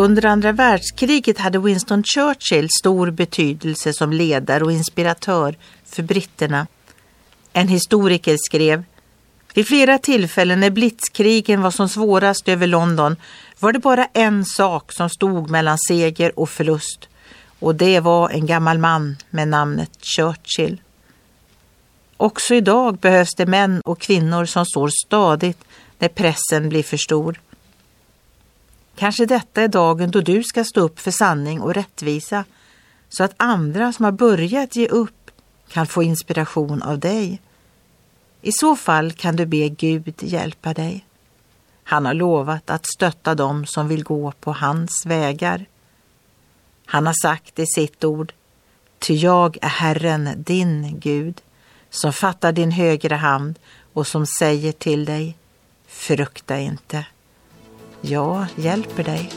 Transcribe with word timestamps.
Under 0.00 0.26
andra 0.26 0.52
världskriget 0.52 1.38
hade 1.38 1.58
Winston 1.58 2.02
Churchill 2.04 2.68
stor 2.80 3.10
betydelse 3.10 3.92
som 3.92 4.12
ledare 4.12 4.64
och 4.64 4.72
inspiratör 4.72 5.56
för 5.84 6.02
britterna. 6.02 6.66
En 7.52 7.68
historiker 7.68 8.36
skrev 8.40 8.84
vid 9.54 9.66
flera 9.66 9.98
tillfällen 9.98 10.60
när 10.60 10.70
blitzkrigen 10.70 11.62
var 11.62 11.70
som 11.70 11.88
svårast 11.88 12.48
över 12.48 12.66
London 12.66 13.16
var 13.58 13.72
det 13.72 13.78
bara 13.78 14.04
en 14.12 14.44
sak 14.44 14.92
som 14.92 15.10
stod 15.10 15.50
mellan 15.50 15.78
seger 15.78 16.38
och 16.38 16.50
förlust 16.50 17.08
och 17.58 17.74
det 17.74 18.00
var 18.00 18.30
en 18.30 18.46
gammal 18.46 18.78
man 18.78 19.16
med 19.30 19.48
namnet 19.48 19.90
Churchill. 20.16 20.80
Också 22.16 22.54
idag 22.54 22.98
behövs 22.98 23.34
det 23.34 23.46
män 23.46 23.80
och 23.84 24.00
kvinnor 24.00 24.44
som 24.44 24.66
står 24.66 24.90
stadigt 25.06 25.64
när 25.98 26.08
pressen 26.08 26.68
blir 26.68 26.82
för 26.82 26.96
stor. 26.96 27.40
Kanske 29.00 29.26
detta 29.26 29.62
är 29.62 29.68
dagen 29.68 30.10
då 30.10 30.20
du 30.20 30.42
ska 30.42 30.64
stå 30.64 30.80
upp 30.80 31.00
för 31.00 31.10
sanning 31.10 31.60
och 31.60 31.74
rättvisa 31.74 32.44
så 33.08 33.24
att 33.24 33.34
andra 33.36 33.92
som 33.92 34.04
har 34.04 34.12
börjat 34.12 34.76
ge 34.76 34.86
upp 34.88 35.30
kan 35.68 35.86
få 35.86 36.02
inspiration 36.02 36.82
av 36.82 36.98
dig. 36.98 37.40
I 38.42 38.52
så 38.52 38.76
fall 38.76 39.12
kan 39.12 39.36
du 39.36 39.46
be 39.46 39.68
Gud 39.68 40.14
hjälpa 40.22 40.74
dig. 40.74 41.06
Han 41.84 42.06
har 42.06 42.14
lovat 42.14 42.70
att 42.70 42.86
stötta 42.86 43.34
dem 43.34 43.66
som 43.66 43.88
vill 43.88 44.04
gå 44.04 44.32
på 44.40 44.52
hans 44.52 45.06
vägar. 45.06 45.66
Han 46.86 47.06
har 47.06 47.14
sagt 47.22 47.58
i 47.58 47.66
sitt 47.66 48.04
ord, 48.04 48.32
ty 48.98 49.14
jag 49.14 49.58
är 49.62 49.68
Herren, 49.68 50.28
din 50.36 51.00
Gud, 51.00 51.40
som 51.90 52.12
fattar 52.12 52.52
din 52.52 52.72
högra 52.72 53.16
hand 53.16 53.58
och 53.92 54.06
som 54.06 54.26
säger 54.26 54.72
till 54.72 55.04
dig, 55.04 55.36
frukta 55.86 56.58
inte. 56.58 57.06
Jag 58.00 58.46
hjälper 58.56 59.04
dig. 59.04 59.30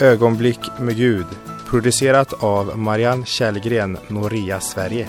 Ögonblick 0.00 0.60
med 0.78 0.96
Gud 0.96 1.26
producerat 1.68 2.42
av 2.42 2.78
Marianne 2.78 3.26
Källgren, 3.26 3.98
Noria 4.08 4.60
Sverige. 4.60 5.08